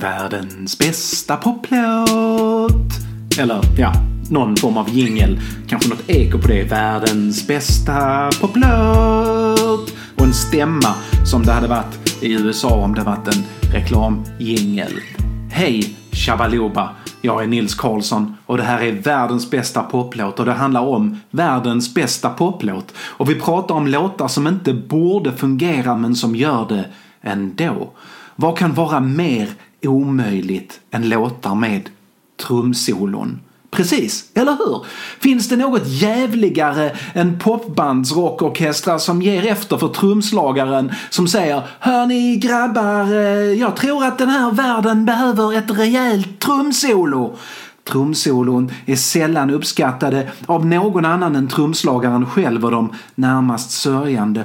[0.00, 2.92] Världens bästa poplåt.
[3.38, 3.92] Eller ja,
[4.30, 5.40] någon form av jingel.
[5.68, 6.62] Kanske något eko på det.
[6.62, 9.94] Världens bästa poplåt.
[10.16, 10.94] Och en stämma
[11.26, 14.92] som det hade varit i USA om det varit en reklamjingel.
[15.50, 16.90] Hej Shabaloba!
[17.20, 21.20] Jag är Nils Karlsson och det här är världens bästa poplåt och det handlar om
[21.30, 22.94] världens bästa poplåt.
[22.98, 26.84] Och vi pratar om låtar som inte borde fungera men som gör det
[27.22, 27.90] ändå.
[28.36, 29.48] Vad kan vara mer
[29.88, 31.90] omöjligt än låtar med
[32.46, 33.40] trumsolon?
[33.70, 34.86] Precis, eller hur?
[35.20, 43.12] Finns det något jävligare än popbandsrockorkestrar som ger efter för trumslagaren som säger Hörni grabbar,
[43.12, 47.36] eh, jag tror att den här världen behöver ett rejält trumsolo.
[47.84, 54.44] Trumsolon är sällan uppskattade av någon annan än trumslagaren själv och de närmast sörjande.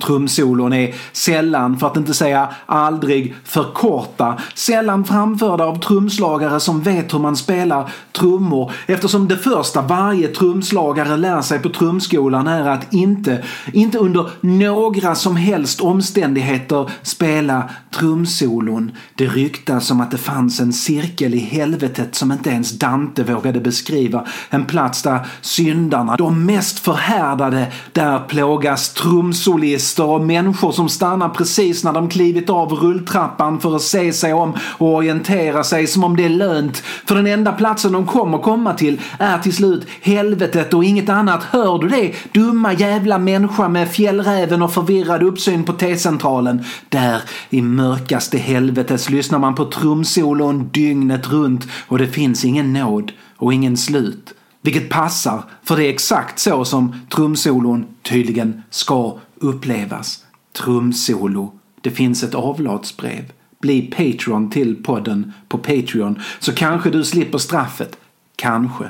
[0.00, 4.38] Trumsolon är sällan, för att inte säga aldrig, för korta.
[4.54, 11.16] Sällan framförda av trumslagare som vet hur man spelar trummor eftersom det första varje trumslagare
[11.16, 18.90] lär sig på trumskolan är att inte, inte under några som helst omständigheter spela trumsolon.
[19.14, 23.60] Det ryktas om att det fanns en cirkel i helvetet som inte ens Dante vågade
[23.60, 24.26] beskriva.
[24.50, 31.28] En plats där syndarna, de mest förhärdade, där plågas trumsolister bilister och människor som stannar
[31.28, 36.04] precis när de klivit av rulltrappan för att se sig om och orientera sig som
[36.04, 36.76] om det är lönt.
[37.06, 41.42] För den enda platsen de kommer komma till är till slut helvetet och inget annat.
[41.44, 42.12] Hör du det?
[42.32, 46.64] Dumma jävla människa med fjällräven och förvirrad uppsyn på T-centralen.
[46.88, 53.12] Där i mörkaste helvetes lyssnar man på trumsolon dygnet runt och det finns ingen nåd
[53.36, 54.34] och ingen slut.
[54.64, 60.24] Vilket passar, för det är exakt så som trumsolon tydligen ska upplevas.
[60.52, 61.52] Trumsolo.
[61.80, 63.32] Det finns ett avlatsbrev.
[63.60, 67.98] Bli Patreon till podden på Patreon så kanske du slipper straffet.
[68.36, 68.88] Kanske.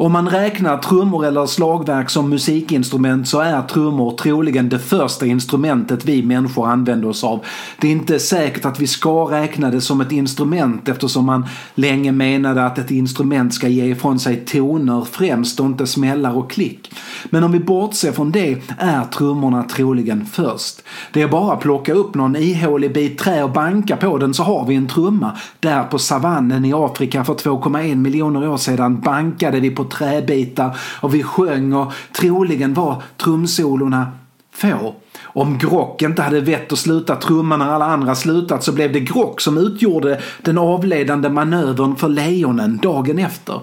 [0.00, 6.04] Om man räknar trummor eller slagverk som musikinstrument så är trummor troligen det första instrumentet
[6.04, 7.44] vi människor använder oss av.
[7.80, 12.12] Det är inte säkert att vi ska räkna det som ett instrument eftersom man länge
[12.12, 16.94] menade att ett instrument ska ge ifrån sig toner främst och inte smällar och klick.
[17.30, 20.82] Men om vi bortser från det är trummorna troligen först.
[21.12, 24.42] Det är bara att plocka upp någon ihålig bit trä och banka på den så
[24.42, 25.36] har vi en trumma.
[25.60, 31.14] Där på savannen i Afrika för 2,1 miljoner år sedan bankade vi på träbitar och
[31.14, 34.06] vi sjöng och troligen var trumsolorna
[34.52, 34.94] få.
[35.22, 39.00] Om Grock inte hade vett att sluta trumma när alla andra slutat så blev det
[39.00, 43.60] Grock som utgjorde den avledande manövern för lejonen dagen efter.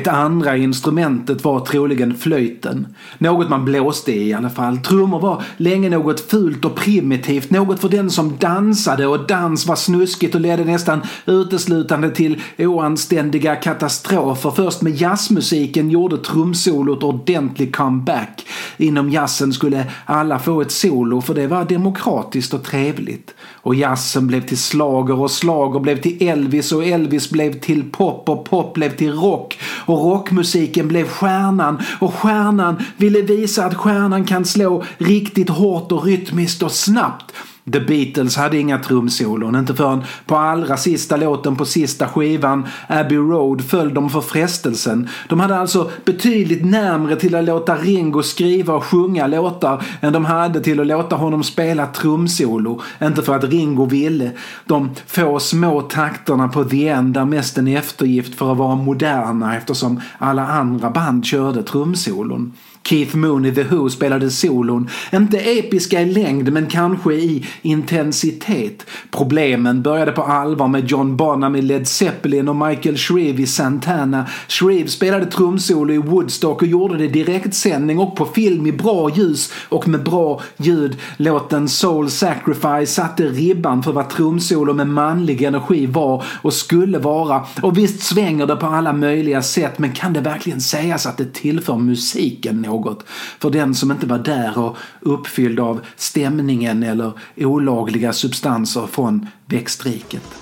[0.00, 2.86] Det andra instrumentet var troligen flöjten.
[3.18, 4.78] Något man blåste i i alla fall.
[4.78, 7.50] Trummor var länge något fult och primitivt.
[7.50, 13.56] Något för den som dansade och dans var snuskigt och ledde nästan uteslutande till oanständiga
[13.56, 14.50] katastrofer.
[14.50, 18.46] Först med jazzmusiken gjorde trumsolot ordentlig comeback.
[18.76, 23.34] Inom jazzen skulle alla få ett solo för det var demokratiskt och trevligt.
[23.64, 28.28] Och jazzen blev till slager och slager blev till Elvis och Elvis blev till pop
[28.28, 34.24] och pop blev till rock och rockmusiken blev stjärnan och stjärnan ville visa att stjärnan
[34.24, 37.32] kan slå riktigt hårt och rytmiskt och snabbt.
[37.72, 43.18] The Beatles hade inga trumsolon, inte förrän på allra sista låten på sista skivan, Abbey
[43.18, 45.08] Road, föll de för frestelsen.
[45.28, 50.24] De hade alltså betydligt närmre till att låta Ringo skriva och sjunga låtar än de
[50.24, 52.80] hade till att låta honom spela trumsolo.
[53.02, 54.30] Inte för att Ringo ville.
[54.64, 59.56] De få små takterna på The End är mest en eftergift för att vara moderna
[59.56, 62.52] eftersom alla andra band körde trumsolon.
[62.88, 64.88] Keith Moon i The Who spelade solon.
[65.12, 68.86] Inte episka i längd men kanske i intensitet.
[69.10, 74.26] Problemen började på allvar med John Bonham i Led Zeppelin och Michael Shreve i Santana.
[74.48, 79.10] Shreve spelade trumsolo i Woodstock och gjorde det i direktsändning och på film i bra
[79.10, 80.96] ljus och med bra ljud.
[81.16, 87.44] Låten Soul Sacrifice satte ribban för vad trumsolo med manlig energi var och skulle vara.
[87.62, 91.32] Och visst svänger det på alla möjliga sätt men kan det verkligen sägas att det
[91.34, 92.73] tillför musiken något?
[92.74, 93.04] Något
[93.38, 100.34] för den som inte var där och uppfylld av stämningen eller olagliga substanser från växtriket.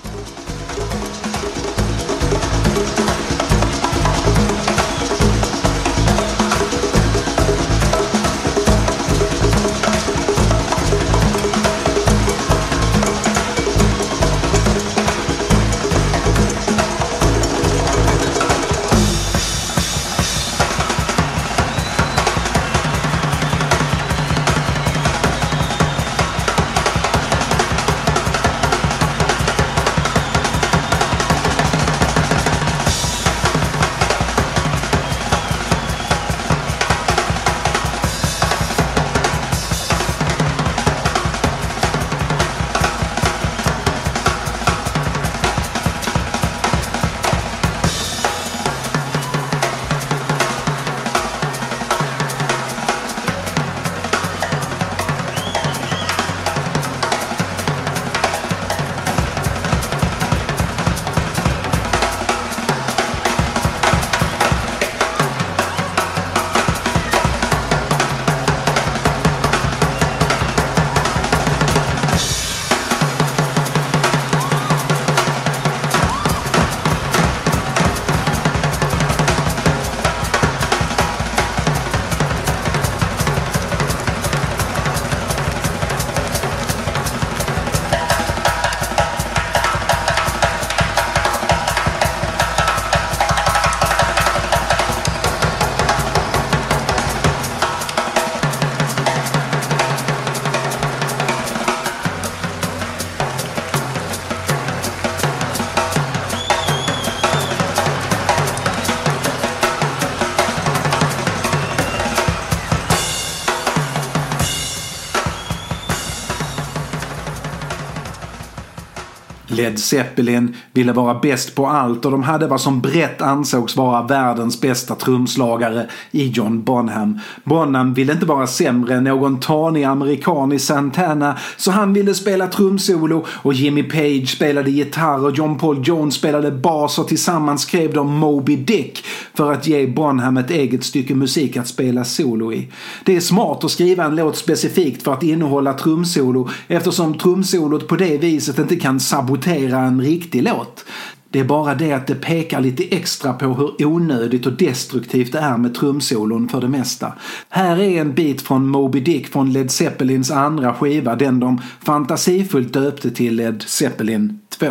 [119.53, 124.01] Led Zeppelin ville vara bäst på allt och de hade vad som brett ansågs vara
[124.01, 127.19] världens bästa trumslagare i John Bonham.
[127.43, 132.47] Bonham ville inte vara sämre än någon tanig amerikan i Santana så han ville spela
[132.47, 137.93] trumsolo och Jimmy Page spelade gitarr och John Paul Jones spelade bas och tillsammans skrev
[137.93, 142.67] de Moby Dick för att ge Bonham ett eget stycke musik att spela solo i.
[143.03, 147.95] Det är smart att skriva en låt specifikt för att innehålla trumsolo eftersom trumsolot på
[147.95, 150.85] det viset inte kan sabotera en riktig låt.
[151.29, 155.39] Det är bara det att det pekar lite extra på hur onödigt och destruktivt det
[155.39, 157.13] är med trumsolon för det mesta.
[157.49, 162.73] Här är en bit från Moby Dick från Led Zeppelins andra skiva, den de fantasifullt
[162.73, 164.67] döpte till Led Zeppelin 2.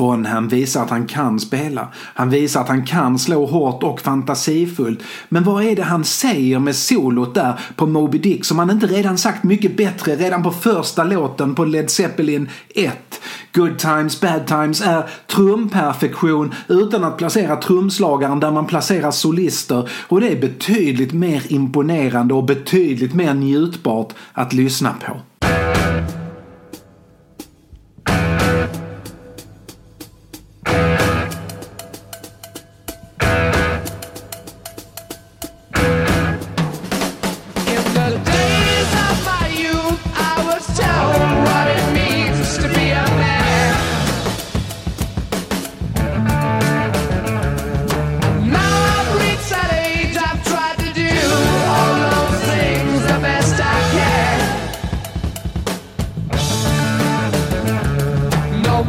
[0.00, 1.88] Bonham visar att han kan spela.
[1.94, 5.02] Han visar att han kan slå hårt och fantasifullt.
[5.28, 8.86] Men vad är det han säger med solot där på Moby Dick som han inte
[8.86, 13.20] redan sagt mycket bättre redan på första låten på Led Zeppelin 1?
[13.52, 20.20] Good Times Bad Times är trumperfektion utan att placera trumslagaren där man placerar solister och
[20.20, 25.20] det är betydligt mer imponerande och betydligt mer njutbart att lyssna på.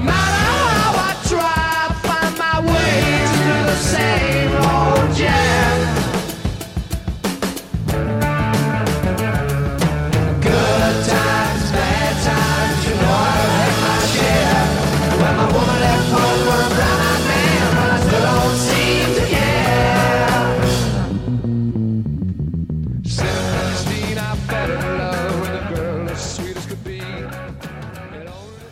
[0.04, 0.41] Mara.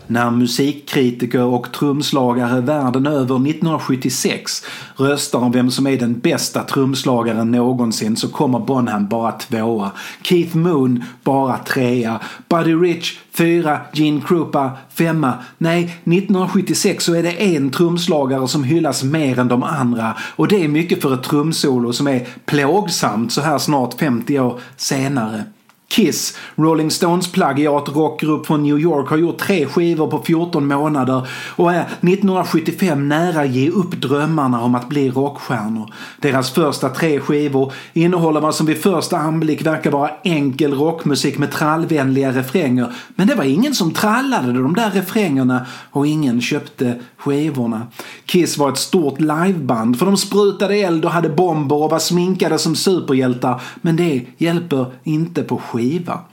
[0.10, 7.52] När musikkritiker och trumslagare världen över 1976 röstar om vem som är den bästa trumslagaren
[7.52, 9.92] någonsin så kommer Bonham bara tvåa.
[10.22, 12.20] Keith Moon bara trea.
[12.50, 13.82] Buddy Rich fyra.
[13.94, 15.34] Gene Krupa femma.
[15.58, 20.64] Nej, 1976 så är det en trumslagare som hyllas mer än de andra och det
[20.64, 25.44] är mycket för ett trumsolo som är plågsamt så här snart 50 år senare.
[25.90, 31.28] Kiss, Rolling Stones plagiat rockgrupp från New York, har gjort tre skivor på 14 månader
[31.56, 35.94] och är 1975 nära ge upp drömmarna om att bli rockstjärnor.
[36.22, 41.52] Deras första tre skivor innehåller vad som vid första anblick verkar vara enkel rockmusik med
[41.52, 42.94] trallvänliga refränger.
[43.16, 47.88] Men det var ingen som trallade de där refrängerna och ingen köpte skivorna.
[48.26, 52.60] Kiss var ett stort liveband för de sprutade eld och hade bomber och var sminkade
[52.60, 56.28] som superhjältar men det hjälper inte på skivorna skiva.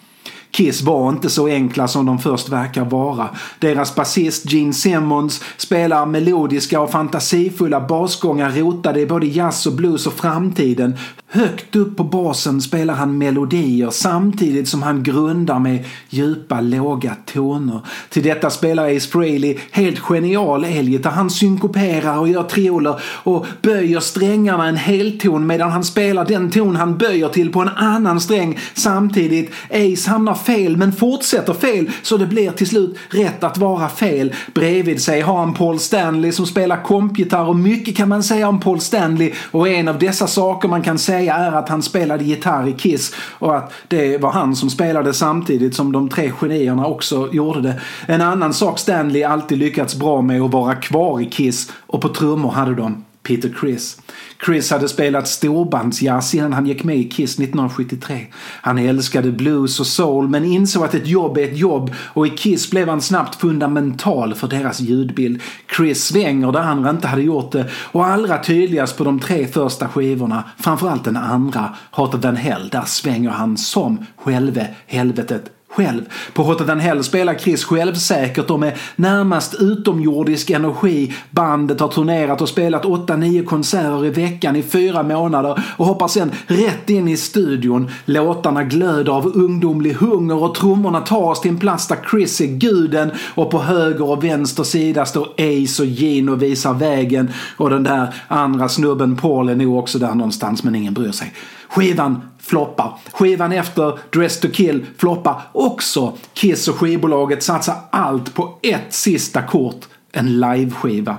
[0.57, 3.29] Kiss var inte så enkla som de först verkar vara.
[3.59, 10.07] Deras basist Gene Simmons spelar melodiska och fantasifulla basgångar rotade i både jazz och blues
[10.07, 10.95] och framtiden.
[11.29, 17.81] Högt upp på basen spelar han melodier samtidigt som han grundar med djupa låga toner.
[18.09, 21.11] Till detta spelar Ace Frehley helt genial elgitarr.
[21.11, 26.77] Han synkoperar och gör trioler och böjer strängarna en helton medan han spelar den ton
[26.77, 29.51] han böjer till på en annan sträng samtidigt.
[29.71, 34.35] Ace hamnar fel men fortsätter fel så det blir till slut rätt att vara fel.
[34.55, 38.61] Bredvid sig har han Paul Stanley som spelar kompgitarr och mycket kan man säga om
[38.61, 42.69] Paul Stanley och en av dessa saker man kan säga är att han spelade gitarr
[42.69, 47.29] i Kiss och att det var han som spelade samtidigt som de tre genierna också
[47.33, 47.81] gjorde det.
[48.07, 52.09] En annan sak Stanley alltid lyckats bra med att vara kvar i Kiss och på
[52.09, 54.01] trummor hade de Peter Criss.
[54.45, 58.27] Chris hade spelat storbandsjazz innan han gick med i Kiss 1973.
[58.63, 62.31] Han älskade blues och soul men insåg att ett jobb är ett jobb och i
[62.31, 65.43] Kiss blev han snabbt fundamental för deras ljudbild.
[65.77, 69.89] Chris svänger där andra inte hade gjort det och allra tydligast på de tre första
[69.89, 76.03] skivorna, framförallt den andra, Hotter the Hell, där svänger han som själve helvetet själv.
[76.33, 81.15] På Hotter Hell spelar Chris självsäkert och med närmast utomjordisk energi.
[81.31, 86.31] Bandet har turnerat och spelat 8-9 konserter i veckan i fyra månader och hoppar sen
[86.47, 87.91] rätt in i studion.
[88.05, 92.47] Låtarna glöder av ungdomlig hunger och trummorna tar oss till en plats där Chris är
[92.47, 97.71] guden och på höger och vänster sida står Ace och Gene och visar vägen och
[97.71, 101.33] den där andra snubben Paul är nog också där någonstans men ingen bryr sig.
[101.69, 102.99] Skivan floppar.
[103.13, 106.13] Skivan efter Dress to kill floppar också.
[106.35, 109.85] Kiss och skivbolaget satsar allt på ett sista kort.
[110.13, 111.17] En liveskiva.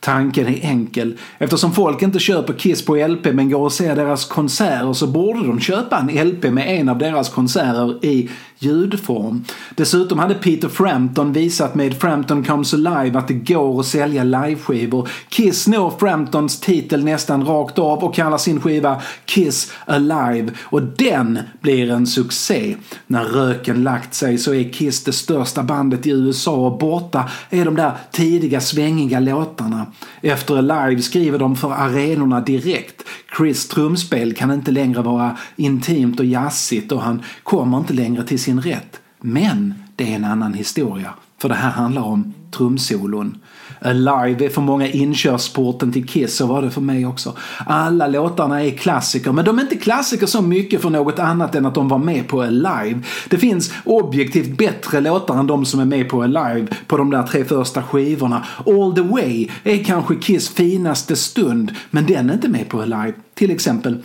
[0.00, 1.18] Tanken är enkel.
[1.38, 5.46] Eftersom folk inte köper Kiss på LP men går och ser deras konserter så borde
[5.46, 8.30] de köpa en LP med en av deras konserter i
[8.64, 9.44] ljudform.
[9.76, 15.08] Dessutom hade Peter Frampton visat med Frampton Comes Alive att det går att sälja liveskivor.
[15.28, 21.38] Kiss når Framptons titel nästan rakt av och kallar sin skiva Kiss Alive och den
[21.60, 22.76] blir en succé.
[23.06, 27.64] När röken lagt sig så är Kiss det största bandet i USA och borta är
[27.64, 29.86] de där tidiga svängiga låtarna.
[30.20, 33.02] Efter Alive skriver de för arenorna direkt.
[33.36, 38.38] Chris trumspel kan inte längre vara intimt och jazzigt och han kommer inte längre till
[38.38, 39.00] sin rätt.
[39.20, 41.10] Men det är en annan historia.
[41.38, 43.38] För det här handlar om trumsolon.
[43.80, 47.36] Alive är för många inkörsporten till Kiss, så var det för mig också.
[47.66, 51.66] Alla låtarna är klassiker, men de är inte klassiker så mycket för något annat än
[51.66, 53.00] att de var med på Alive.
[53.28, 57.22] Det finns objektivt bättre låtar än de som är med på Alive på de där
[57.22, 58.44] tre första skivorna.
[58.66, 63.12] All the way är kanske Kiss finaste stund, men den är inte med på Alive.
[63.34, 64.02] Till exempel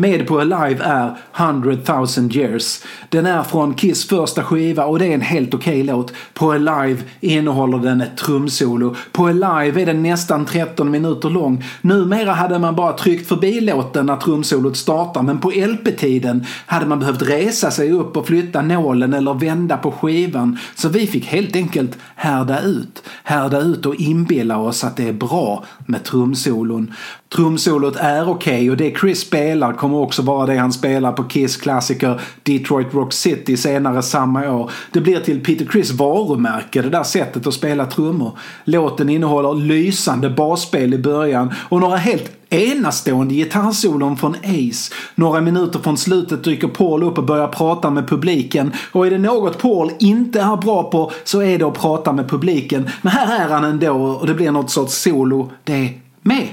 [0.00, 2.82] med på Alive är 100 000 years.
[3.08, 6.12] Den är från Kiss första skiva och det är en helt okej okay låt.
[6.34, 8.96] På Alive innehåller den ett trumsolo.
[9.12, 11.64] På Alive är den nästan 13 minuter lång.
[11.80, 16.98] Numera hade man bara tryckt förbi låten när trumsolot startar men på LP-tiden hade man
[16.98, 20.58] behövt resa sig upp och flytta nålen eller vända på skivan.
[20.74, 23.02] Så vi fick helt enkelt härda ut.
[23.24, 26.94] Härda ut och inbilla oss att det är bra med trumsolon.
[27.34, 31.24] Trumsolot är okej okay och det Chris spelar kommer också vara det han spelar på
[31.24, 34.70] Kiss klassiker Detroit Rock City senare samma år.
[34.92, 38.38] Det blir till Peter Chris varumärke det där sättet att spela trummor.
[38.64, 44.94] Låten innehåller lysande basspel i början och några helt enastående gitarrsolon från Ace.
[45.14, 48.72] Några minuter från slutet dyker Paul upp och börjar prata med publiken.
[48.92, 52.28] Och är det något Paul inte är bra på så är det att prata med
[52.28, 52.88] publiken.
[53.02, 55.90] Men här är han ändå och det blir något sorts solo det
[56.22, 56.48] med.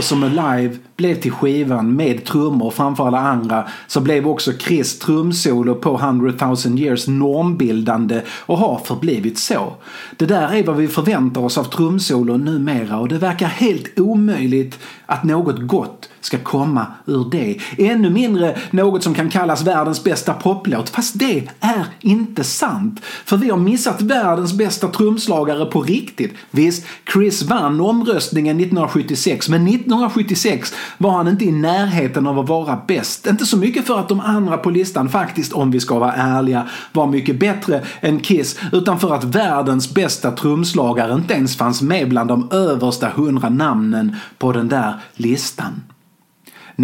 [0.00, 5.74] Eftersom Alive blev till skivan med trummor framför alla andra så blev också Chris trumsolo
[5.74, 6.34] på 100
[6.66, 9.72] 000 years normbildande och har förblivit så.
[10.16, 14.78] Det där är vad vi förväntar oss av trumsolo numera och det verkar helt omöjligt
[15.06, 17.56] att något gott ska komma ur det.
[17.78, 20.88] Ännu mindre något som kan kallas världens bästa poplåt.
[20.88, 23.00] Fast det är inte sant.
[23.24, 26.34] För vi har missat världens bästa trumslagare på riktigt.
[26.50, 32.80] Visst, Chris vann omröstningen 1976 men 1976 var han inte i närheten av att vara
[32.86, 33.26] bäst.
[33.26, 36.68] Inte så mycket för att de andra på listan faktiskt, om vi ska vara ärliga,
[36.92, 42.08] var mycket bättre än Kiss utan för att världens bästa trumslagare inte ens fanns med
[42.08, 45.82] bland de översta hundra namnen på den där listan.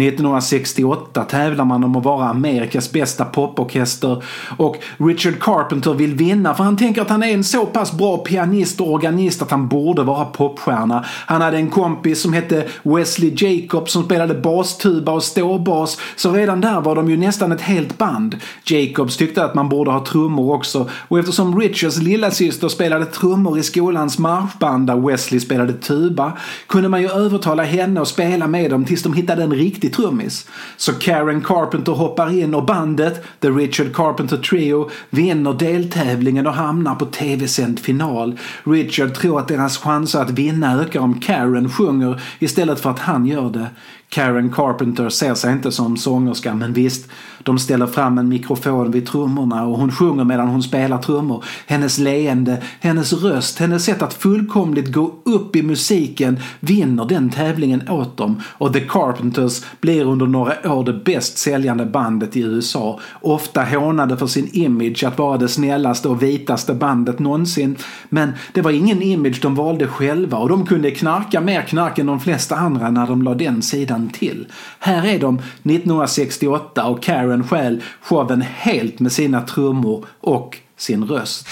[0.01, 4.23] 1968 tävlar man om att vara Amerikas bästa poporkester
[4.57, 8.17] och Richard Carpenter vill vinna för han tänker att han är en så pass bra
[8.17, 11.05] pianist och organist att han borde vara popstjärna.
[11.07, 16.61] Han hade en kompis som hette Wesley Jacobs som spelade bastuba och ståbas så redan
[16.61, 18.35] där var de ju nästan ett helt band.
[18.65, 23.63] Jacobs tyckte att man borde ha trummor också och eftersom Richards lillasyster spelade trummor i
[23.63, 26.31] skolans marschband där Wesley spelade tuba
[26.67, 30.03] kunde man ju övertala henne att spela med dem tills de hittade en riktig riktig
[30.03, 30.47] trummis.
[30.77, 36.95] Så Karen Carpenter hoppar in och bandet, The Richard Carpenter Trio, vinner deltävlingen och hamnar
[36.95, 38.39] på tv-sänd final.
[38.63, 43.25] Richard tror att deras chanser att vinna ökar om Karen sjunger istället för att han
[43.25, 43.67] gör det.
[44.09, 47.09] Karen Carpenter ser sig inte som sångerska men visst,
[47.43, 51.43] de ställer fram en mikrofon vid trummorna och hon sjunger medan hon spelar trummor.
[51.67, 57.89] Hennes leende, hennes röst, hennes sätt att fullkomligt gå upp i musiken vinner den tävlingen
[57.89, 62.99] åt dem och The Carpenters blir under några år det bäst säljande bandet i USA.
[63.21, 67.75] Ofta hånade för sin image att vara det snällaste och vitaste bandet någonsin.
[68.09, 72.05] Men det var ingen image de valde själva och de kunde knarka mer knark än
[72.05, 74.47] de flesta andra när de la den sidan utan till.
[74.79, 81.47] Här är de 1968 och Karen stjäl showen helt med sina trummor och sin röst.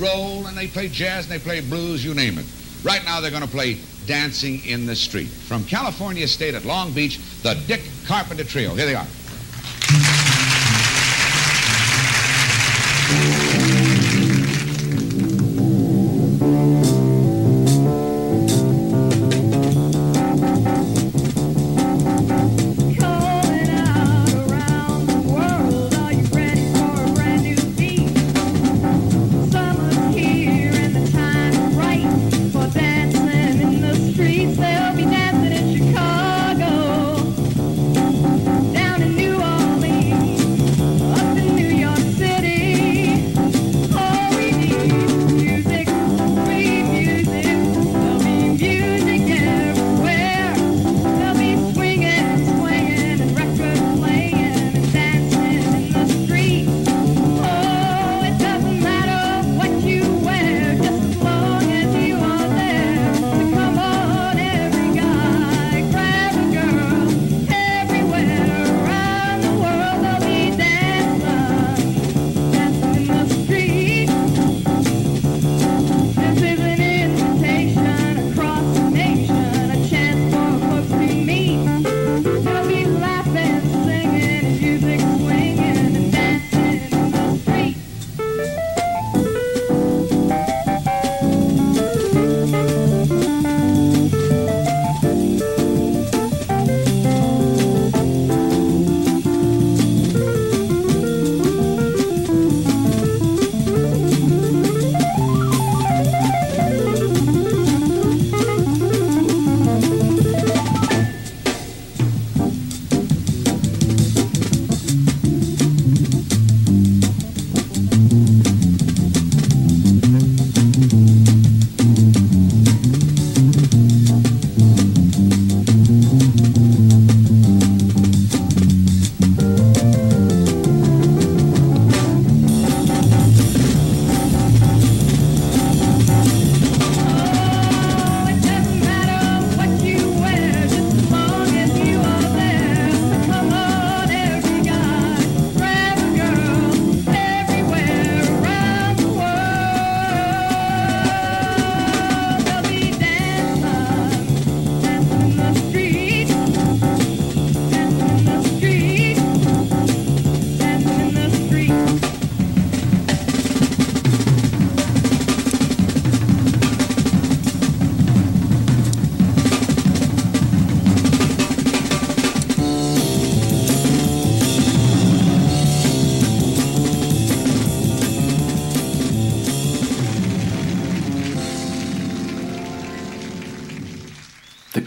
[0.00, 2.46] Roll, and they play jazz, and they play blues, you name it.
[2.84, 5.30] Right now they're going to play Dancing in the Street.
[5.48, 8.74] From California State at Long Beach, the Dick Carpenter Trio.
[8.74, 9.06] Here they are.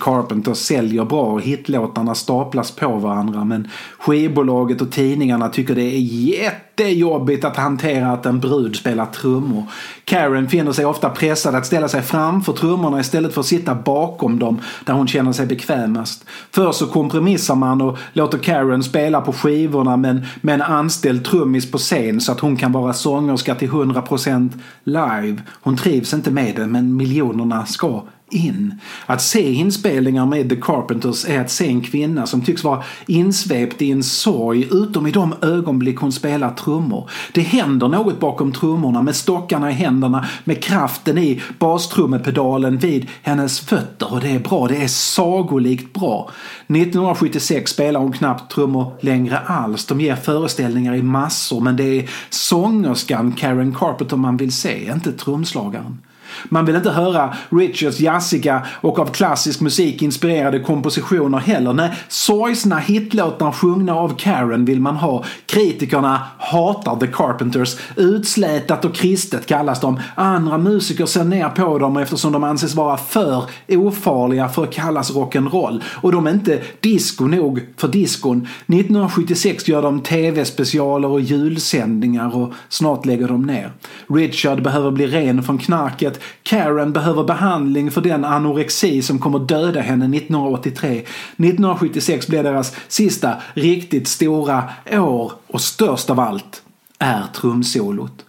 [0.09, 3.67] Carpenters säljer bra och hitlåtarna staplas på varandra men
[3.99, 9.63] skivbolaget och tidningarna tycker det är jättejobbigt att hantera att en brud spelar trummor.
[10.05, 14.39] Karen finner sig ofta pressad att ställa sig framför trummorna istället för att sitta bakom
[14.39, 16.25] dem där hon känner sig bekvämast.
[16.51, 21.71] Först så kompromissar man och låter Karen spela på skivorna men med en anställd trummis
[21.71, 24.49] på scen så att hon kan vara sångerska till 100%
[24.83, 25.41] live.
[25.61, 28.79] Hon trivs inte med det men miljonerna ska in.
[29.05, 33.81] Att se inspelningar med The Carpenters är att se en kvinna som tycks vara insvept
[33.81, 37.09] i en sorg utom i de ögonblick hon spelar trummor.
[37.33, 43.59] Det händer något bakom trummorna med stockarna i händerna, med kraften i bastrummepedalen vid hennes
[43.59, 46.31] fötter och det är bra, det är sagolikt bra.
[46.67, 49.85] 1976 spelar hon knappt trummor längre alls.
[49.85, 55.11] De ger föreställningar i massor men det är sångerskan Karen Carpenter man vill se, inte
[55.11, 55.97] trumslagaren.
[56.45, 61.73] Man vill inte höra Richards jazziga och av klassisk musik inspirerade kompositioner heller.
[61.73, 65.23] Nej, sorgsna hitlåtar sjungna av Karen vill man ha.
[65.45, 67.77] Kritikerna hatar The Carpenters.
[67.95, 69.99] Utslätat och kristet kallas de.
[70.15, 75.11] Andra musiker ser ner på dem eftersom de anses vara för ofarliga för att kallas
[75.11, 75.83] rock'n'roll.
[76.01, 78.47] Och de är inte disco nog för diskon.
[78.67, 83.71] 1976 gör de tv-specialer och julsändningar och snart lägger de ner.
[84.07, 86.19] Richard behöver bli ren från knarket.
[86.43, 90.97] Karen behöver behandling för den anorexi som kommer döda henne 1983.
[90.97, 96.61] 1976 blir deras sista riktigt stora år och störst av allt
[96.99, 98.25] är trumsolot.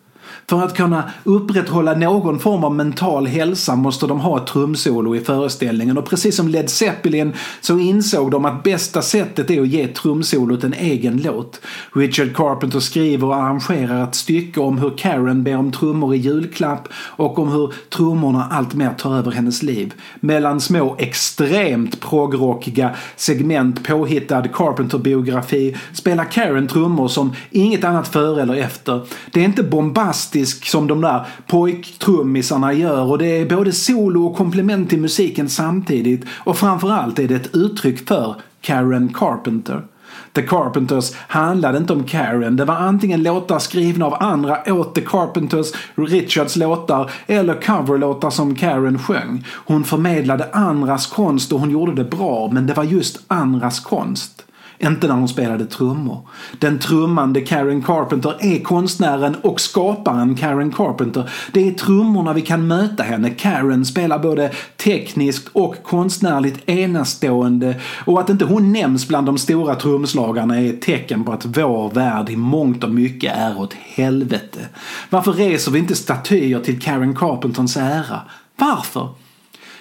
[0.51, 5.21] För att kunna upprätthålla någon form av mental hälsa måste de ha ett trumsolo i
[5.21, 9.87] föreställningen och precis som Led Zeppelin så insåg de att bästa sättet är att ge
[9.87, 11.61] trumsolot en egen låt.
[11.93, 16.89] Richard Carpenter skriver och arrangerar ett stycke om hur Karen ber om trummor i julklapp
[16.95, 19.95] och om hur trummorna alltmer tar över hennes liv.
[20.21, 28.55] Mellan små extremt progrockiga segment påhittad Carpenter-biografi spelar Karen trummor som inget annat före eller
[28.55, 29.07] efter.
[29.31, 34.27] Det är inte bombastiskt fantastisk som de där pojktrummisarna gör och det är både solo
[34.27, 39.83] och komplement till musiken samtidigt och framförallt är det ett uttryck för Karen Carpenter.
[40.33, 42.57] The Carpenters handlade inte om Karen.
[42.57, 48.55] Det var antingen låtar skrivna av andra åt The Carpenters, Richards låtar eller coverlåtar som
[48.55, 49.45] Karen sjöng.
[49.67, 54.45] Hon förmedlade andras konst och hon gjorde det bra men det var just andras konst.
[54.83, 56.29] Inte när hon spelade trummor.
[56.59, 61.31] Den trummande Karen Carpenter är konstnären och skaparen Karen Carpenter.
[61.53, 63.31] Det är trummorna vi kan möta henne.
[63.31, 69.75] Karen spelar både tekniskt och konstnärligt enastående och att inte hon nämns bland de stora
[69.75, 74.61] trumslagarna är ett tecken på att vår värld i mångt och mycket är åt helvete.
[75.11, 78.21] Varför reser vi inte statyer till Karen Carpenters ära?
[78.57, 79.09] Varför?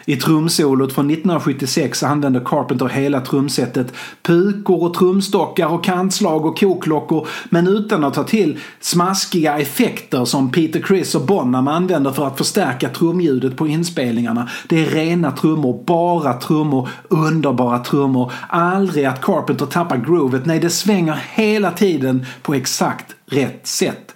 [0.09, 7.27] I trumsolot från 1976 använder Carpenter hela trumsetet, pukor och trumstockar och kantslag och koklockor
[7.49, 12.37] men utan att ta till smaskiga effekter som Peter Criss och Bonham använder för att
[12.37, 14.49] förstärka trumljudet på inspelningarna.
[14.67, 18.31] Det är rena trummor, bara trummor, underbara trummor.
[18.49, 24.15] Aldrig att Carpenter tappar groovet, nej det svänger hela tiden på exakt rätt sätt.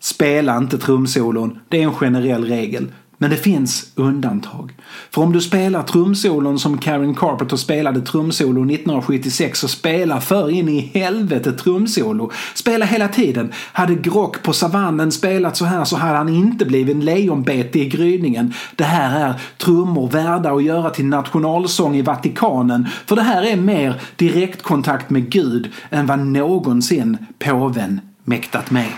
[0.00, 2.88] Spela inte trumsolon, det är en generell regel.
[3.22, 4.72] Men det finns undantag.
[5.10, 10.68] För om du spelar trumsolon som Karen Carpenter spelade trumsolo 1976 så spela för in
[10.68, 12.30] i helvete trumsolo.
[12.54, 13.52] Spela hela tiden.
[13.72, 17.88] Hade Grock på savannen spelat så här så hade han inte blivit en lejonbete i
[17.88, 18.54] gryningen.
[18.76, 22.88] Det här är trummor värda att göra till nationalsång i Vatikanen.
[23.06, 28.88] För det här är mer direktkontakt med Gud än vad någonsin påven mäktat med.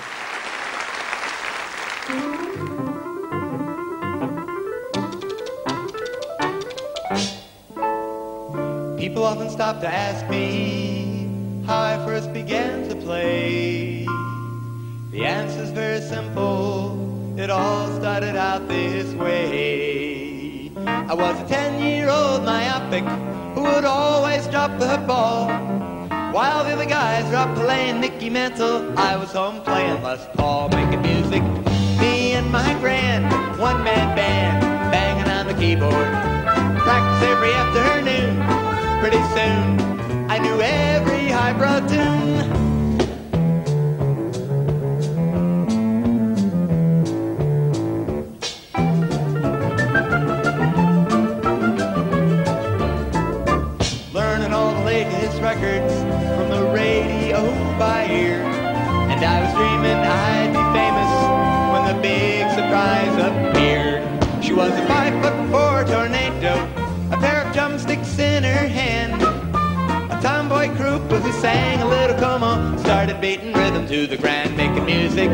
[9.23, 11.31] People often stop to ask me
[11.65, 14.05] how I first began to play.
[15.13, 17.39] The answer's very simple.
[17.39, 20.73] It all started out this way.
[20.77, 23.05] I was a 10-year-old myopic
[23.55, 25.47] who would always drop the ball.
[26.33, 31.01] While the other guys were playing Mickey Mantle, I was home playing Les Paul, making
[31.01, 31.45] music.
[32.01, 36.11] Me and my grand one-man band, banging on the keyboard.
[36.83, 38.72] Practice every afternoon
[39.03, 39.81] pretty soon
[40.31, 42.47] I knew every highbrow tune.
[54.13, 55.93] Learning all the latest records
[56.37, 57.43] from the radio
[57.81, 58.43] by ear.
[59.11, 61.13] And I was dreaming I'd be famous
[61.73, 64.45] when the big surprise appeared.
[64.45, 64.87] She was a
[67.93, 69.23] chopsticks in her hand.
[69.23, 74.85] A tomboy crooper who sang a little como started beating rhythm to the grand, making
[74.85, 75.31] music.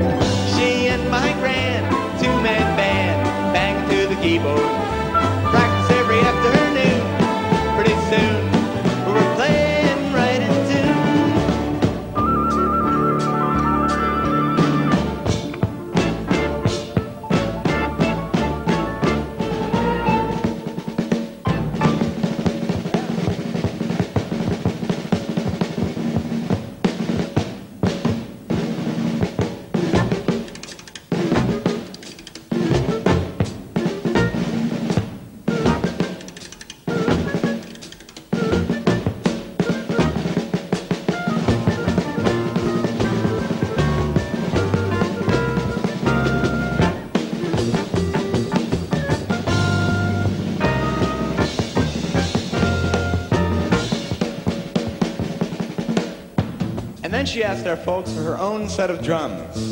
[0.57, 1.87] She and my grand
[2.21, 4.59] two-man band banging to the keyboard.
[5.51, 7.77] Practice every afternoon.
[7.77, 8.48] Pretty soon
[57.29, 59.68] she asked our folks for her own set of drums.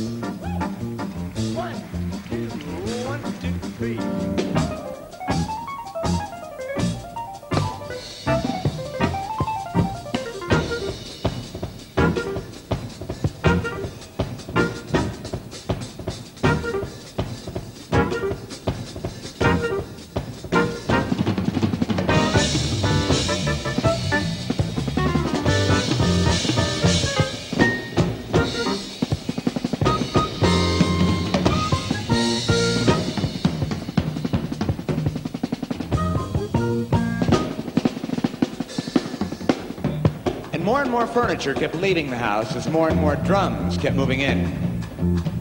[40.91, 44.21] More and more furniture kept leaving the house as more and more drums kept moving
[44.21, 45.36] in.